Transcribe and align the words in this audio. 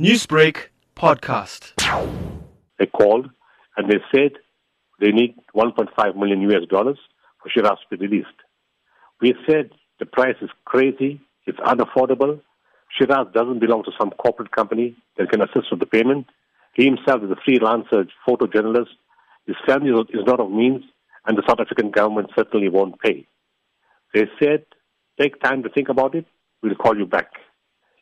Newsbreak 0.00 0.70
podcast. 0.96 1.72
They 2.80 2.86
called 2.86 3.30
and 3.76 3.88
they 3.88 3.98
said 4.12 4.32
they 4.98 5.12
need 5.12 5.36
1.5 5.54 6.16
million 6.16 6.40
US 6.50 6.66
dollars 6.68 6.98
for 7.40 7.48
Shiraaz 7.48 7.76
to 7.88 7.96
be 7.96 8.08
released. 8.08 8.34
We 9.20 9.36
said 9.48 9.70
the 10.00 10.06
price 10.06 10.34
is 10.42 10.50
crazy, 10.64 11.20
it's 11.46 11.60
unaffordable. 11.60 12.40
Shiraaz 12.98 13.32
doesn't 13.32 13.60
belong 13.60 13.84
to 13.84 13.92
some 13.96 14.10
corporate 14.10 14.50
company 14.50 14.96
that 15.16 15.30
can 15.30 15.40
assist 15.40 15.70
with 15.70 15.78
the 15.78 15.86
payment. 15.86 16.26
He 16.74 16.86
himself 16.86 17.22
is 17.22 17.30
a 17.30 17.48
freelancer 17.48 18.08
photojournalist. 18.28 18.90
His 19.46 19.54
family 19.64 19.92
is 20.12 20.26
not 20.26 20.40
of 20.40 20.50
means, 20.50 20.82
and 21.24 21.38
the 21.38 21.44
South 21.46 21.60
African 21.60 21.92
government 21.92 22.30
certainly 22.36 22.68
won't 22.68 22.98
pay. 22.98 23.28
They 24.12 24.24
said, 24.42 24.64
take 25.20 25.40
time 25.40 25.62
to 25.62 25.68
think 25.68 25.88
about 25.88 26.16
it. 26.16 26.26
We'll 26.64 26.74
call 26.74 26.98
you 26.98 27.06
back. 27.06 27.30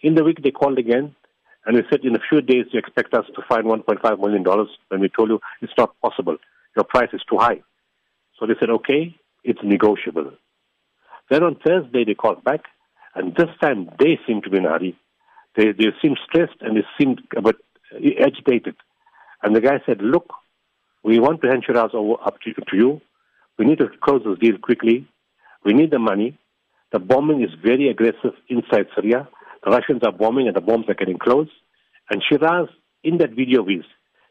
In 0.00 0.16
the 0.16 0.24
week, 0.24 0.42
they 0.42 0.50
called 0.50 0.78
again, 0.78 1.14
and 1.66 1.76
we 1.76 1.82
said, 1.90 2.04
in 2.04 2.14
a 2.14 2.20
few 2.28 2.40
days, 2.40 2.66
you 2.72 2.78
expect 2.78 3.12
us 3.12 3.24
to 3.34 3.42
find 3.48 3.64
$1.5 3.64 4.20
million. 4.20 4.44
When 4.88 5.00
we 5.00 5.08
told 5.08 5.30
you 5.30 5.40
it's 5.60 5.72
not 5.76 6.00
possible, 6.00 6.36
your 6.76 6.84
price 6.84 7.08
is 7.12 7.22
too 7.28 7.38
high. 7.38 7.60
So 8.38 8.46
they 8.46 8.54
said, 8.60 8.70
okay, 8.70 9.16
it's 9.42 9.58
negotiable. 9.64 10.30
Then 11.28 11.42
on 11.42 11.56
Thursday, 11.56 12.04
they 12.04 12.14
called 12.14 12.44
back, 12.44 12.60
and 13.16 13.34
this 13.34 13.48
time 13.60 13.90
they 13.98 14.18
seemed 14.26 14.44
to 14.44 14.50
be 14.50 14.58
in 14.58 14.66
a 14.66 14.70
hurry. 14.70 14.96
They, 15.56 15.72
they 15.72 15.86
seemed 16.00 16.18
stressed 16.24 16.60
and 16.60 16.76
they 16.76 16.84
seemed 16.98 17.22
a 17.36 17.42
bit 17.42 17.56
agitated. 17.92 18.76
And 19.42 19.56
the 19.56 19.60
guy 19.60 19.80
said, 19.86 20.02
look, 20.02 20.32
we 21.02 21.18
want 21.18 21.40
to 21.42 21.48
hand 21.48 21.64
Shiraaz 21.66 21.94
over 21.94 22.22
up 22.24 22.40
to, 22.42 22.52
to 22.52 22.76
you. 22.76 23.00
We 23.58 23.64
need 23.64 23.78
to 23.78 23.88
close 24.02 24.22
this 24.24 24.38
deal 24.38 24.58
quickly. 24.58 25.08
We 25.64 25.72
need 25.72 25.90
the 25.90 25.98
money. 25.98 26.38
The 26.92 26.98
bombing 26.98 27.42
is 27.42 27.50
very 27.64 27.88
aggressive 27.88 28.34
inside 28.48 28.86
Syria. 28.94 29.28
The 29.66 29.72
Russians 29.72 30.02
are 30.04 30.12
bombing 30.12 30.46
and 30.46 30.54
the 30.54 30.60
bombs 30.60 30.84
are 30.88 30.94
getting 30.94 31.18
close. 31.18 31.48
And 32.08 32.22
Shiraaz, 32.22 32.68
in 33.02 33.18
that 33.18 33.30
video 33.30 33.66
his, 33.66 33.82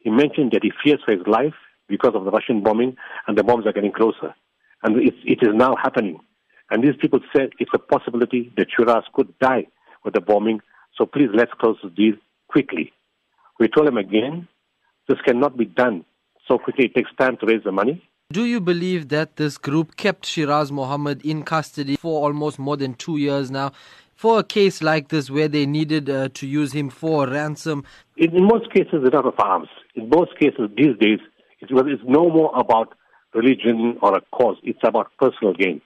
he 0.00 0.10
mentioned 0.10 0.50
that 0.52 0.64
he 0.64 0.72
fears 0.82 0.98
for 1.04 1.12
his 1.12 1.24
life 1.24 1.54
because 1.88 2.16
of 2.16 2.24
the 2.24 2.32
Russian 2.32 2.64
bombing 2.64 2.96
and 3.28 3.38
the 3.38 3.44
bombs 3.44 3.64
are 3.64 3.72
getting 3.72 3.92
closer. 3.92 4.34
And 4.82 4.96
it, 4.96 5.14
it 5.24 5.38
is 5.40 5.54
now 5.54 5.76
happening. 5.80 6.18
And 6.72 6.82
these 6.82 6.96
people 7.00 7.20
said 7.32 7.50
it's 7.60 7.70
a 7.72 7.78
possibility 7.78 8.52
that 8.56 8.66
Shiraaz 8.76 9.04
could 9.14 9.32
die 9.38 9.68
with 10.04 10.14
the 10.14 10.20
bombing. 10.20 10.62
So 10.98 11.06
please 11.06 11.28
let's 11.32 11.52
close 11.60 11.76
the 11.80 11.90
deal 11.90 12.14
quickly. 12.48 12.92
We 13.60 13.68
told 13.68 13.86
him 13.86 13.98
again, 13.98 14.48
this 15.08 15.18
cannot 15.24 15.56
be 15.56 15.64
done 15.64 16.04
so 16.48 16.58
quickly. 16.58 16.86
It 16.86 16.94
takes 16.96 17.10
time 17.16 17.36
to 17.36 17.46
raise 17.46 17.62
the 17.62 17.70
money. 17.70 18.02
Do 18.32 18.44
you 18.44 18.60
believe 18.60 19.08
that 19.08 19.36
this 19.36 19.58
group 19.58 19.96
kept 19.96 20.24
Shiraaz 20.24 20.70
Mohamed 20.72 21.24
in 21.24 21.44
custody 21.44 21.96
for 21.96 22.24
almost 22.24 22.58
more 22.58 22.76
than 22.76 22.94
two 22.94 23.16
years 23.16 23.50
now 23.50 23.72
for 24.20 24.38
a 24.38 24.44
case 24.44 24.82
like 24.82 25.08
this 25.08 25.30
where 25.30 25.48
they 25.48 25.64
needed 25.64 26.10
uh, 26.10 26.28
to 26.34 26.46
use 26.46 26.72
him 26.72 26.90
for 26.90 27.26
ransom? 27.26 27.82
In, 28.18 28.36
in 28.36 28.44
most 28.44 28.70
cases, 28.70 29.00
it's 29.02 29.14
not 29.14 29.24
of 29.24 29.32
arms. 29.38 29.68
In 29.94 30.10
most 30.10 30.38
cases, 30.38 30.68
these 30.76 30.94
days, 31.00 31.20
it's, 31.62 31.72
no 32.06 32.28
more 32.28 32.52
about 32.54 32.92
religion 33.32 33.96
or 34.02 34.18
a 34.18 34.20
cause. 34.30 34.58
It's 34.62 34.78
about 34.84 35.10
personal 35.18 35.54
gain. 35.54 35.80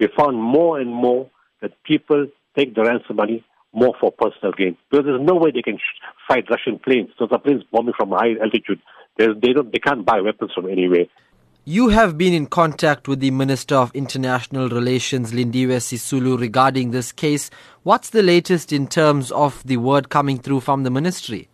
We 0.00 0.08
found 0.16 0.42
more 0.42 0.80
and 0.80 0.90
more 0.90 1.28
that 1.60 1.72
people 1.84 2.26
take 2.56 2.74
the 2.74 2.84
ransom 2.84 3.16
money 3.16 3.44
more 3.74 3.94
for 4.00 4.10
personal 4.12 4.52
gain 4.52 4.78
because 4.90 5.04
there's 5.04 5.20
no 5.20 5.34
way 5.34 5.50
they 5.50 5.60
can 5.60 5.78
fight 6.26 6.46
Russian 6.48 6.78
planes. 6.78 7.10
Those 7.18 7.28
the 7.28 7.38
planes 7.38 7.64
bombing 7.70 7.92
from 7.98 8.12
high 8.12 8.32
altitude. 8.42 8.80
They 9.18 9.26
don't, 9.52 9.70
they 9.70 9.78
can't 9.78 10.06
buy 10.06 10.22
weapons 10.22 10.52
from 10.54 10.70
anywhere. 10.70 11.04
You 11.66 11.88
have 11.88 12.18
been 12.18 12.34
in 12.34 12.44
contact 12.44 13.08
with 13.08 13.20
the 13.20 13.30
Minister 13.30 13.74
of 13.74 13.90
International 13.94 14.68
Relations, 14.68 15.32
Lindiwe 15.32 15.78
Sisulu, 15.78 16.38
regarding 16.38 16.90
this 16.90 17.10
case. 17.10 17.48
What's 17.84 18.10
the 18.10 18.22
latest 18.22 18.70
in 18.70 18.86
terms 18.86 19.32
of 19.32 19.66
the 19.66 19.78
word 19.78 20.10
coming 20.10 20.38
through 20.38 20.60
from 20.60 20.82
the 20.82 20.90
ministry? 20.90 21.48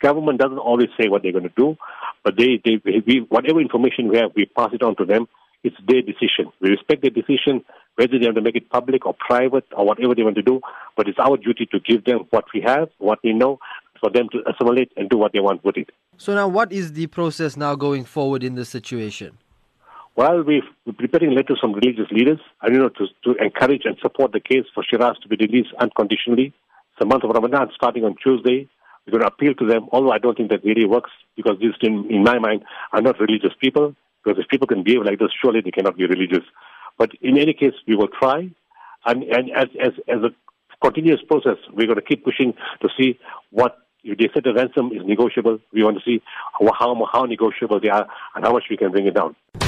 Government 0.00 0.40
doesn't 0.40 0.56
always 0.56 0.88
say 0.98 1.10
what 1.10 1.22
they're 1.22 1.32
going 1.32 1.44
to 1.44 1.52
do, 1.54 1.76
but 2.24 2.38
they, 2.38 2.62
they 2.64 2.80
we, 3.06 3.26
whatever 3.28 3.60
information 3.60 4.08
we 4.08 4.16
have, 4.16 4.30
we 4.34 4.46
pass 4.46 4.70
it 4.72 4.82
on 4.82 4.96
to 4.96 5.04
them. 5.04 5.28
It's 5.62 5.76
their 5.86 6.00
decision. 6.00 6.50
We 6.62 6.70
respect 6.70 7.02
their 7.02 7.10
decision, 7.10 7.62
whether 7.96 8.18
they 8.18 8.24
want 8.24 8.36
to 8.36 8.40
make 8.40 8.56
it 8.56 8.70
public 8.70 9.04
or 9.04 9.14
private 9.14 9.66
or 9.76 9.84
whatever 9.84 10.14
they 10.14 10.22
want 10.22 10.36
to 10.36 10.42
do. 10.42 10.62
But 10.96 11.08
it's 11.08 11.18
our 11.18 11.36
duty 11.36 11.68
to 11.72 11.78
give 11.78 12.06
them 12.06 12.20
what 12.30 12.46
we 12.54 12.62
have, 12.62 12.88
what 12.96 13.18
we 13.22 13.34
know, 13.34 13.58
for 14.00 14.08
them 14.08 14.28
to 14.32 14.38
assimilate 14.50 14.92
and 14.96 15.10
do 15.10 15.18
what 15.18 15.34
they 15.34 15.40
want 15.40 15.62
with 15.62 15.76
it. 15.76 15.90
So 16.16 16.34
now, 16.34 16.48
what 16.48 16.72
is 16.72 16.94
the 16.94 17.06
process 17.08 17.56
now 17.56 17.74
going 17.74 18.04
forward 18.04 18.42
in 18.42 18.54
this 18.54 18.70
situation? 18.70 19.38
Well, 20.14 20.44
we're 20.44 20.62
preparing 20.98 21.34
letters 21.34 21.58
from 21.58 21.72
religious 21.72 22.10
leaders, 22.10 22.38
and 22.60 22.74
you 22.74 22.82
know, 22.82 22.90
to, 22.90 23.06
to 23.24 23.42
encourage 23.42 23.82
and 23.84 23.96
support 24.02 24.32
the 24.32 24.40
case 24.40 24.64
for 24.74 24.84
Shiraaz 24.84 25.18
to 25.22 25.28
be 25.28 25.36
released 25.36 25.70
unconditionally. 25.78 26.52
It's 26.90 26.98
the 27.00 27.06
month 27.06 27.24
of 27.24 27.30
Ramadan 27.30 27.70
starting 27.74 28.04
on 28.04 28.16
Tuesday. 28.22 28.68
We're 29.06 29.12
going 29.18 29.22
to 29.22 29.28
appeal 29.28 29.54
to 29.54 29.66
them, 29.66 29.88
although 29.90 30.12
I 30.12 30.18
don't 30.18 30.36
think 30.36 30.50
that 30.50 30.64
really 30.64 30.84
works 30.84 31.10
because 31.34 31.56
these, 31.60 31.72
in, 31.80 32.06
in 32.10 32.22
my 32.22 32.38
mind, 32.38 32.62
are 32.92 33.00
not 33.00 33.18
religious 33.20 33.52
people. 33.58 33.94
Because 34.22 34.38
if 34.38 34.48
people 34.48 34.66
can 34.66 34.84
behave 34.84 35.02
like 35.02 35.18
this, 35.18 35.30
surely 35.42 35.62
they 35.62 35.70
cannot 35.70 35.96
be 35.96 36.06
religious. 36.06 36.44
But 36.98 37.10
in 37.22 37.38
any 37.38 37.54
case, 37.54 37.74
we 37.88 37.96
will 37.96 38.08
try, 38.08 38.50
and, 39.06 39.22
and 39.24 39.50
as, 39.56 39.68
as, 39.82 39.92
as 40.08 40.22
a 40.22 40.30
continuous 40.84 41.22
process, 41.26 41.56
we're 41.72 41.86
going 41.86 41.96
to 41.96 42.02
keep 42.02 42.22
pushing 42.22 42.52
to 42.82 42.88
see 42.98 43.18
what 43.50 43.78
if 44.04 44.18
they 44.18 44.28
said 44.34 44.42
the 44.44 44.52
ransom 44.52 44.90
is 44.92 45.06
negotiable, 45.06 45.58
we 45.72 45.84
want 45.84 45.96
to 45.96 46.02
see 46.04 46.20
how, 46.58 47.08
how 47.12 47.22
negotiable 47.22 47.80
they 47.80 47.88
are 47.88 48.06
and 48.34 48.44
how 48.44 48.52
much 48.52 48.64
we 48.68 48.76
can 48.76 48.90
bring 48.90 49.06
it 49.06 49.14
down. 49.14 49.36